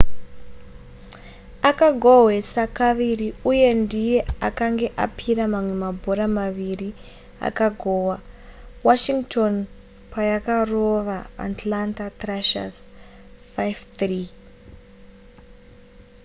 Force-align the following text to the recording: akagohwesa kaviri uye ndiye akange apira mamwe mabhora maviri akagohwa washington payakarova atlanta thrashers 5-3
akagohwesa 1.69 2.63
kaviri 2.77 3.27
uye 3.51 3.69
ndiye 3.81 4.19
akange 4.47 4.87
apira 5.05 5.45
mamwe 5.53 5.73
mabhora 5.83 6.25
maviri 6.37 6.89
akagohwa 7.47 8.15
washington 8.87 9.53
payakarova 10.11 11.17
atlanta 11.47 12.05
thrashers 12.19 12.77
5-3 13.53 14.21